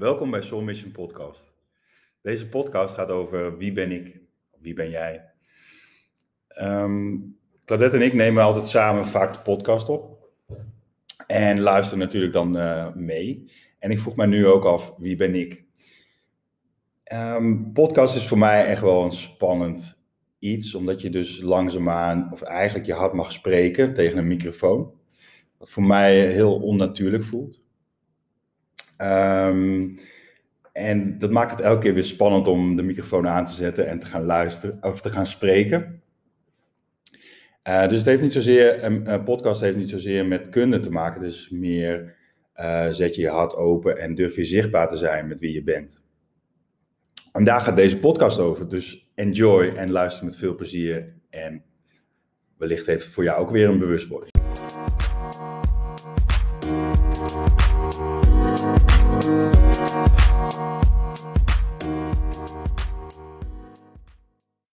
[0.00, 1.52] Welkom bij Soul Mission Podcast.
[2.22, 4.20] Deze podcast gaat over wie ben ik,
[4.60, 5.30] wie ben jij.
[6.60, 10.28] Um, Claudette en ik nemen altijd samen vaak de podcast op
[11.26, 13.50] en luisteren natuurlijk dan uh, mee.
[13.78, 15.64] En ik vroeg mij nu ook af, wie ben ik?
[17.12, 19.98] Um, podcast is voor mij echt wel een spannend
[20.38, 24.92] iets, omdat je dus langzaamaan, of eigenlijk je hart mag spreken tegen een microfoon.
[25.58, 27.68] Wat voor mij heel onnatuurlijk voelt.
[29.02, 29.98] Um,
[30.72, 33.98] en dat maakt het elke keer weer spannend om de microfoon aan te zetten en
[33.98, 36.02] te gaan luisteren of te gaan spreken.
[37.68, 41.20] Uh, dus het heeft niet zozeer, een, podcast heeft niet zozeer met kunde te maken.
[41.20, 42.16] Het is meer
[42.56, 45.62] uh, zet je je hart open en durf je zichtbaar te zijn met wie je
[45.62, 46.02] bent.
[47.32, 48.68] En daar gaat deze podcast over.
[48.68, 51.14] Dus enjoy en luister met veel plezier.
[51.30, 51.62] En
[52.56, 54.29] wellicht heeft het voor jou ook weer een bewustwording.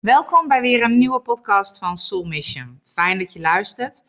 [0.00, 2.80] Welkom bij weer een nieuwe podcast van Soul Mission.
[2.82, 4.04] Fijn dat je luistert.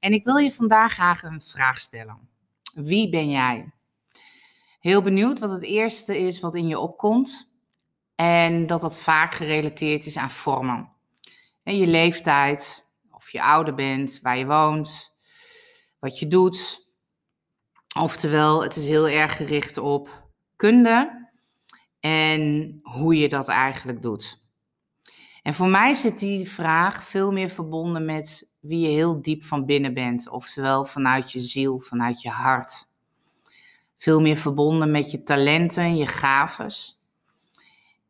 [0.00, 2.28] En ik wil je vandaag graag een vraag stellen.
[2.74, 3.72] Wie ben jij?
[4.80, 7.50] Heel benieuwd wat het eerste is wat in je opkomt.
[8.14, 10.92] En dat dat vaak gerelateerd is aan vormen.
[11.62, 15.16] En je leeftijd, of je ouder bent, waar je woont,
[15.98, 16.88] wat je doet.
[17.98, 21.28] Oftewel, het is heel erg gericht op kunde
[22.00, 24.44] en hoe je dat eigenlijk doet.
[25.46, 29.64] En voor mij zit die vraag veel meer verbonden met wie je heel diep van
[29.64, 32.88] binnen bent, oftewel vanuit je ziel, vanuit je hart.
[33.96, 37.00] Veel meer verbonden met je talenten, je gaves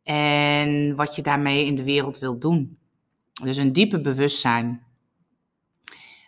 [0.02, 2.78] en wat je daarmee in de wereld wilt doen.
[3.42, 4.86] Dus een diepe bewustzijn.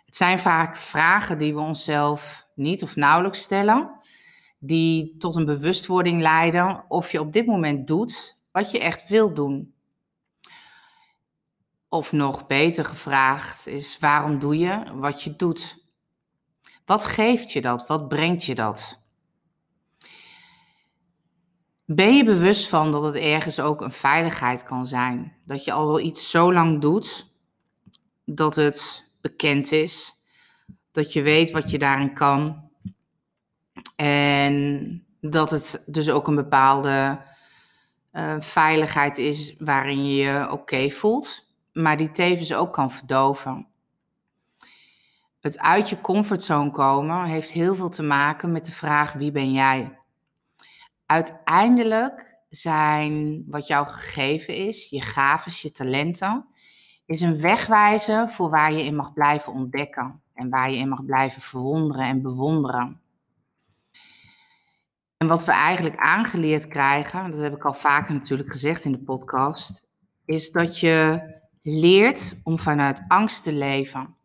[0.05, 3.99] Het zijn vaak vragen die we onszelf niet of nauwelijks stellen,
[4.59, 9.35] die tot een bewustwording leiden of je op dit moment doet wat je echt wilt
[9.35, 9.77] doen.
[11.89, 15.87] Of nog beter gevraagd is, waarom doe je wat je doet?
[16.85, 17.87] Wat geeft je dat?
[17.87, 19.01] Wat brengt je dat?
[21.85, 25.37] Ben je bewust van dat het ergens ook een veiligheid kan zijn?
[25.45, 27.33] Dat je al wel iets zo lang doet
[28.25, 30.13] dat het bekend is,
[30.91, 32.69] dat je weet wat je daarin kan
[33.95, 37.21] en dat het dus ook een bepaalde
[38.13, 41.48] uh, veiligheid is waarin je je oké voelt
[41.81, 43.67] maar die tevens ook kan verdoven.
[45.39, 49.51] Het uit je comfortzone komen heeft heel veel te maken met de vraag wie ben
[49.51, 49.99] jij?
[51.05, 56.47] Uiteindelijk zijn wat jou gegeven is, je gaven, je talenten,
[57.05, 61.05] is een wegwijzer voor waar je in mag blijven ontdekken en waar je in mag
[61.05, 63.01] blijven verwonderen en bewonderen.
[65.17, 69.03] En wat we eigenlijk aangeleerd krijgen, dat heb ik al vaker natuurlijk gezegd in de
[69.03, 69.87] podcast,
[70.25, 71.21] is dat je
[71.69, 74.15] leert om vanuit angst te leven.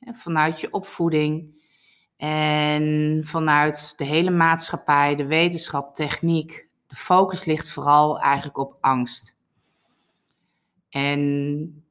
[0.00, 1.54] Vanuit je opvoeding
[2.16, 6.68] en vanuit de hele maatschappij, de wetenschap, techniek.
[6.86, 9.36] De focus ligt vooral eigenlijk op angst.
[10.88, 11.84] En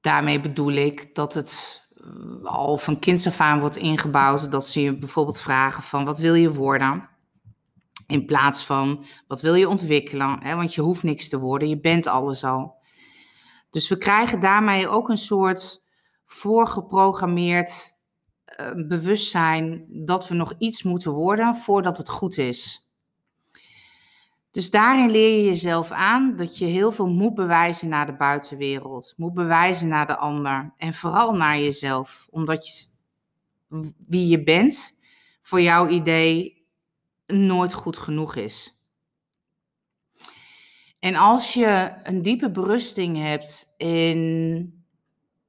[0.00, 4.80] daarmee bedoel ik dat het eh, al van kinds af aan wordt ingebouwd dat ze
[4.80, 7.08] je bijvoorbeeld vragen van wat wil je worden?
[8.06, 10.56] In plaats van wat wil je ontwikkelen?
[10.56, 12.79] Want je hoeft niks te worden, je bent alles al.
[13.70, 15.82] Dus we krijgen daarmee ook een soort
[16.26, 17.98] voorgeprogrammeerd
[18.60, 22.88] uh, bewustzijn dat we nog iets moeten worden voordat het goed is.
[24.50, 29.14] Dus daarin leer je jezelf aan dat je heel veel moet bewijzen naar de buitenwereld,
[29.16, 32.86] moet bewijzen naar de ander en vooral naar jezelf, omdat je,
[34.06, 34.98] wie je bent
[35.42, 36.64] voor jouw idee
[37.26, 38.79] nooit goed genoeg is.
[41.00, 44.84] En als je een diepe berusting hebt in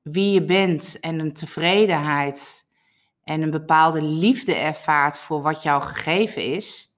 [0.02, 2.66] wie je bent en een tevredenheid
[3.24, 6.96] en een bepaalde liefde ervaart voor wat jou gegeven is,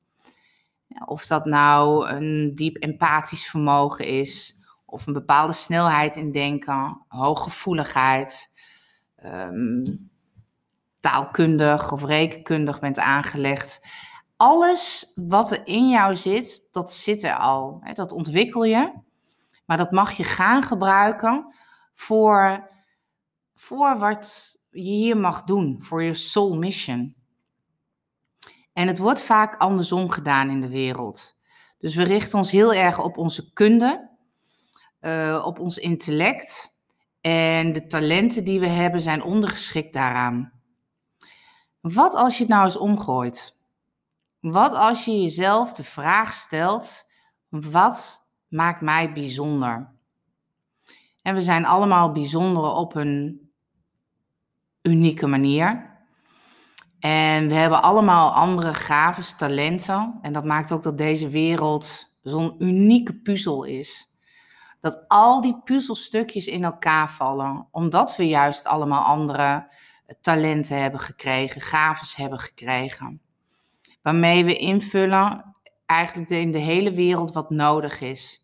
[1.05, 8.51] of dat nou een diep empathisch vermogen is, of een bepaalde snelheid in denken, hooggevoeligheid,
[9.25, 10.11] um,
[10.99, 13.87] taalkundig of rekenkundig bent aangelegd,
[14.43, 17.83] alles wat er in jou zit, dat zit er al.
[17.93, 18.93] Dat ontwikkel je.
[19.65, 21.55] Maar dat mag je gaan gebruiken
[21.93, 22.69] voor,
[23.55, 27.15] voor wat je hier mag doen, voor je soul mission.
[28.73, 31.35] En het wordt vaak andersom gedaan in de wereld.
[31.77, 34.09] Dus we richten ons heel erg op onze kunde,
[35.01, 36.75] uh, op ons intellect.
[37.21, 40.51] En de talenten die we hebben zijn ondergeschikt daaraan.
[41.81, 43.61] Wat als je het nou eens omgooit?
[44.43, 47.05] Wat als je jezelf de vraag stelt:
[47.49, 49.91] wat maakt mij bijzonder?
[51.21, 53.51] En we zijn allemaal bijzonder op een
[54.81, 55.91] unieke manier.
[56.99, 60.19] En we hebben allemaal andere gaven, talenten.
[60.21, 64.11] En dat maakt ook dat deze wereld zo'n unieke puzzel is.
[64.81, 69.67] Dat al die puzzelstukjes in elkaar vallen, omdat we juist allemaal andere
[70.21, 73.21] talenten hebben gekregen, gaves hebben gekregen.
[74.03, 75.55] Waarmee we invullen
[75.85, 78.43] eigenlijk in de hele wereld wat nodig is.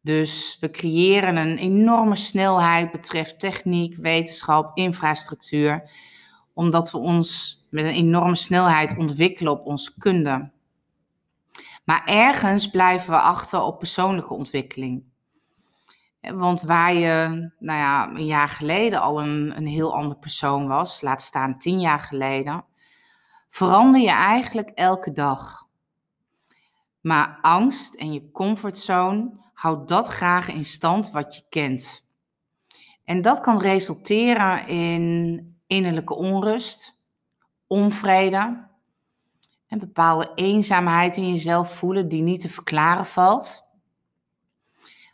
[0.00, 5.90] Dus we creëren een enorme snelheid betreft techniek, wetenschap, infrastructuur,
[6.54, 10.50] omdat we ons met een enorme snelheid ontwikkelen op onze kunde.
[11.84, 15.04] Maar ergens blijven we achter op persoonlijke ontwikkeling.
[16.20, 21.00] Want waar je nou ja, een jaar geleden al een, een heel ander persoon was,
[21.00, 22.64] laat staan tien jaar geleden,
[23.54, 25.68] verander je eigenlijk elke dag.
[27.00, 32.04] Maar angst en je comfortzone houdt dat graag in stand wat je kent.
[33.04, 36.98] En dat kan resulteren in innerlijke onrust,
[37.66, 38.68] onvrede,
[39.68, 43.64] een bepaalde eenzaamheid in jezelf voelen die niet te verklaren valt.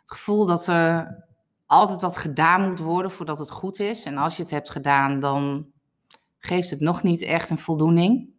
[0.01, 1.23] Het gevoel dat er
[1.65, 4.03] altijd wat gedaan moet worden voordat het goed is.
[4.03, 5.71] En als je het hebt gedaan, dan
[6.41, 8.29] geeft het nog niet echt een voldoening.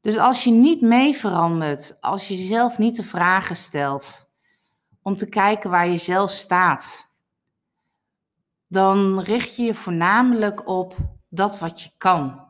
[0.00, 4.30] Dus als je niet mee verandert, als je jezelf niet de vragen stelt
[5.02, 7.08] om te kijken waar je zelf staat,
[8.66, 10.96] dan richt je je voornamelijk op
[11.28, 12.48] dat wat je kan.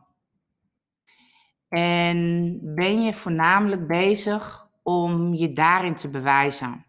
[1.69, 6.85] En ben je voornamelijk bezig om je daarin te bewijzen.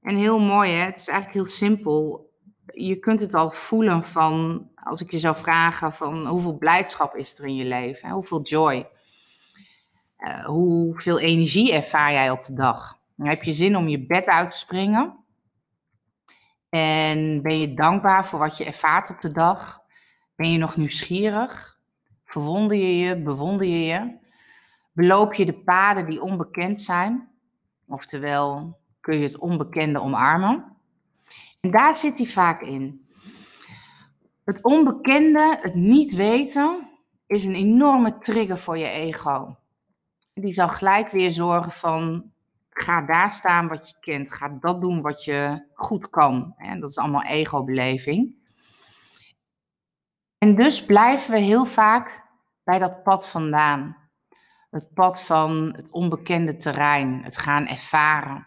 [0.00, 0.84] En heel mooi, hè?
[0.84, 2.30] het is eigenlijk heel simpel.
[2.66, 7.38] Je kunt het al voelen van, als ik je zou vragen van hoeveel blijdschap is
[7.38, 8.10] er in je leven?
[8.10, 8.88] Hoeveel joy?
[10.18, 12.98] Uh, hoeveel energie ervaar jij op de dag?
[13.16, 15.24] Heb je zin om je bed uit te springen?
[16.68, 19.80] En ben je dankbaar voor wat je ervaart op de dag?
[20.36, 21.78] Ben je nog nieuwsgierig?
[22.24, 23.22] Verwonder je je?
[23.22, 24.18] Bewonder je je?
[24.92, 27.28] Beloop je de paden die onbekend zijn?
[27.86, 30.76] Oftewel, kun je het onbekende omarmen?
[31.60, 33.05] En daar zit hij vaak in.
[34.46, 36.88] Het onbekende, het niet weten,
[37.26, 39.56] is een enorme trigger voor je ego.
[40.34, 42.32] Die zal gelijk weer zorgen van
[42.78, 44.32] Ga daar staan wat je kent.
[44.32, 46.54] Ga dat doen wat je goed kan.
[46.56, 48.34] En dat is allemaal ego-beleving.
[50.38, 52.24] En dus blijven we heel vaak
[52.64, 53.96] bij dat pad vandaan.
[54.70, 58.46] Het pad van het onbekende terrein, het gaan ervaren.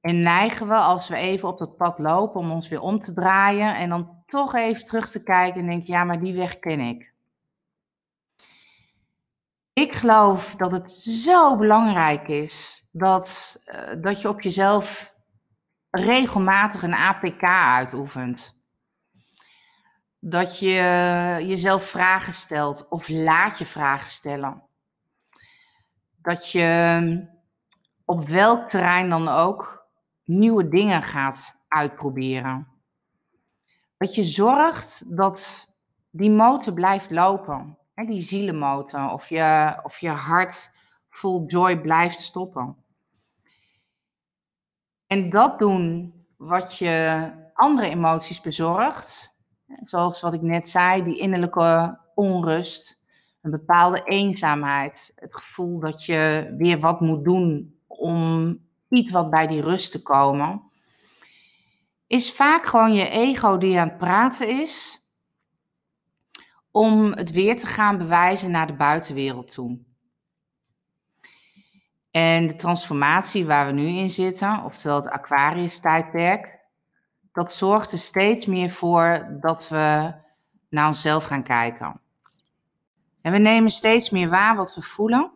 [0.00, 3.12] En neigen we als we even op dat pad lopen om ons weer om te
[3.12, 6.80] draaien en dan toch even terug te kijken en denken, ja, maar die weg ken
[6.80, 7.12] ik.
[9.72, 15.14] Ik geloof dat het zo belangrijk is dat, uh, dat je op jezelf
[15.90, 18.58] regelmatig een APK uitoefent.
[20.18, 20.74] Dat je
[21.40, 24.62] jezelf vragen stelt of laat je vragen stellen.
[26.16, 27.28] Dat je
[28.04, 29.79] op welk terrein dan ook
[30.30, 32.66] nieuwe dingen gaat uitproberen.
[33.96, 35.68] Dat je zorgt dat
[36.10, 40.72] die motor blijft lopen die zielenmotor of je, of je hart
[41.10, 42.76] vol joy blijft stoppen.
[45.06, 49.36] En dat doen wat je andere emoties bezorgt,
[49.80, 52.98] zoals wat ik net zei, die innerlijke onrust,
[53.40, 58.58] een bepaalde eenzaamheid, het gevoel dat je weer wat moet doen om
[58.90, 60.62] iets wat bij die rust te komen,
[62.06, 65.04] is vaak gewoon je ego die aan het praten is
[66.70, 69.78] om het weer te gaan bewijzen naar de buitenwereld toe.
[72.10, 76.58] En de transformatie waar we nu in zitten, oftewel het Aquarius-tijdperk,
[77.32, 80.14] dat zorgt er steeds meer voor dat we
[80.68, 82.00] naar onszelf gaan kijken.
[83.22, 85.32] En we nemen steeds meer waar wat we voelen.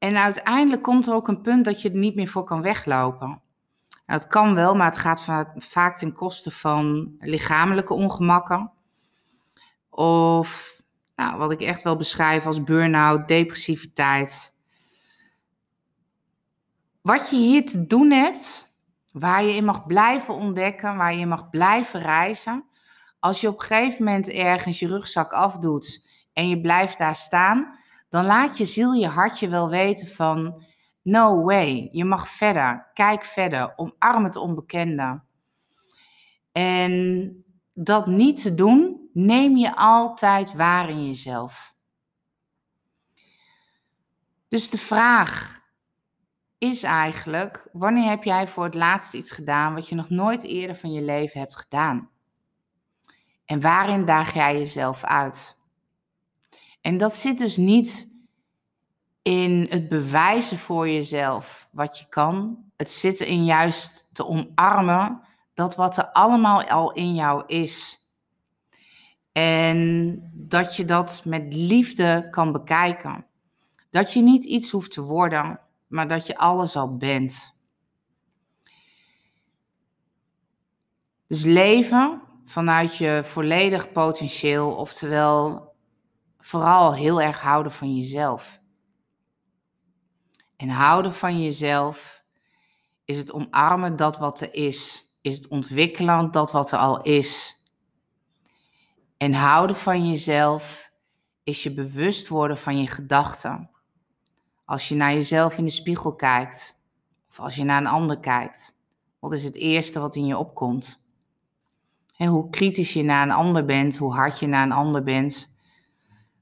[0.00, 3.28] En uiteindelijk komt er ook een punt dat je er niet meer voor kan weglopen.
[4.06, 5.24] Nou, dat kan wel, maar het gaat
[5.56, 8.72] vaak ten koste van lichamelijke ongemakken.
[9.90, 10.80] Of
[11.16, 14.54] nou, wat ik echt wel beschrijf als burn-out, depressiviteit.
[17.02, 18.74] Wat je hier te doen hebt,
[19.12, 22.64] waar je in mag blijven ontdekken, waar je mag blijven reizen.
[23.18, 27.78] Als je op een gegeven moment ergens je rugzak afdoet en je blijft daar staan,
[28.10, 30.64] dan laat je ziel, je hartje wel weten van
[31.02, 35.22] no way, je mag verder, kijk verder, omarm het onbekende.
[36.52, 41.74] En dat niet te doen, neem je altijd waar in jezelf.
[44.48, 45.62] Dus de vraag
[46.58, 50.76] is eigenlijk: wanneer heb jij voor het laatst iets gedaan wat je nog nooit eerder
[50.76, 52.10] van je leven hebt gedaan?
[53.44, 55.59] En waarin daag jij jezelf uit?
[56.80, 58.10] En dat zit dus niet
[59.22, 62.64] in het bewijzen voor jezelf wat je kan.
[62.76, 65.20] Het zit in juist te omarmen
[65.54, 68.04] dat wat er allemaal al in jou is.
[69.32, 73.26] En dat je dat met liefde kan bekijken.
[73.90, 77.54] Dat je niet iets hoeft te worden, maar dat je alles al bent.
[81.26, 85.69] Dus leven vanuit je volledig potentieel, oftewel
[86.40, 88.60] vooral heel erg houden van jezelf.
[90.56, 92.24] En houden van jezelf
[93.04, 97.58] is het omarmen dat wat er is, is het ontwikkelen dat wat er al is.
[99.16, 100.90] En houden van jezelf
[101.42, 103.70] is je bewust worden van je gedachten.
[104.64, 106.78] Als je naar jezelf in de spiegel kijkt,
[107.28, 108.76] of als je naar een ander kijkt,
[109.18, 111.00] wat is het eerste wat in je opkomt?
[112.16, 115.50] En hoe kritisch je naar een ander bent, hoe hard je naar een ander bent,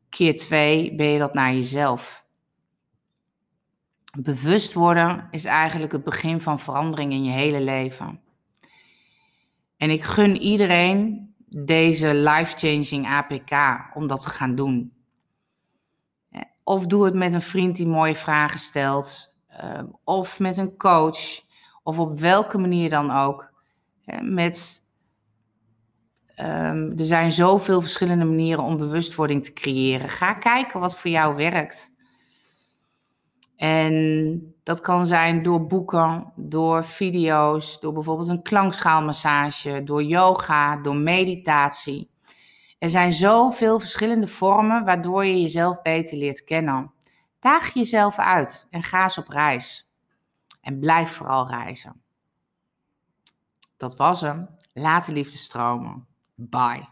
[0.09, 2.27] keer twee ben je dat naar jezelf.
[4.19, 8.21] Bewust worden is eigenlijk het begin van verandering in je hele leven.
[9.77, 13.53] En ik gun iedereen deze life-changing APK
[13.95, 14.93] om dat te gaan doen.
[16.65, 21.41] Of doe het met een vriend die mooie vragen stelt, ehm, of met een coach,
[21.83, 23.53] of op welke manier dan ook.
[24.21, 24.83] Met
[26.41, 30.09] Um, er zijn zoveel verschillende manieren om bewustwording te creëren.
[30.09, 31.93] Ga kijken wat voor jou werkt.
[33.57, 40.97] En dat kan zijn door boeken, door video's, door bijvoorbeeld een klankschaalmassage, door yoga, door
[40.97, 42.11] meditatie.
[42.79, 46.93] Er zijn zoveel verschillende vormen waardoor je jezelf beter leert kennen.
[47.41, 49.91] Daag jezelf uit en ga eens op reis.
[50.61, 52.03] En blijf vooral reizen.
[53.77, 54.47] Dat was hem.
[54.73, 56.08] Laat de liefde stromen.
[56.39, 56.87] Bye.